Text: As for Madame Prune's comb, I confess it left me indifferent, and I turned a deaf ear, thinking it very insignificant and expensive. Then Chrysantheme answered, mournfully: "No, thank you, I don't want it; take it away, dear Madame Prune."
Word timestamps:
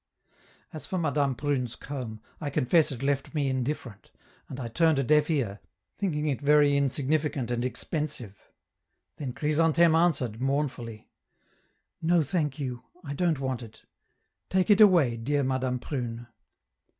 As 0.73 0.87
for 0.87 0.97
Madame 0.97 1.35
Prune's 1.35 1.75
comb, 1.75 2.21
I 2.39 2.49
confess 2.49 2.91
it 2.91 3.03
left 3.03 3.35
me 3.35 3.47
indifferent, 3.47 4.09
and 4.49 4.59
I 4.59 4.67
turned 4.67 4.97
a 4.97 5.03
deaf 5.03 5.29
ear, 5.29 5.59
thinking 5.99 6.25
it 6.25 6.41
very 6.41 6.75
insignificant 6.75 7.51
and 7.51 7.63
expensive. 7.63 8.49
Then 9.17 9.31
Chrysantheme 9.31 9.93
answered, 9.93 10.41
mournfully: 10.41 11.11
"No, 12.01 12.23
thank 12.23 12.57
you, 12.57 12.81
I 13.03 13.13
don't 13.13 13.39
want 13.39 13.61
it; 13.61 13.85
take 14.49 14.71
it 14.71 14.81
away, 14.81 15.17
dear 15.17 15.43
Madame 15.43 15.77
Prune." 15.77 16.25